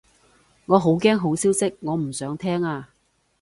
[0.65, 2.89] 我好驚好消息，我唔想聽啊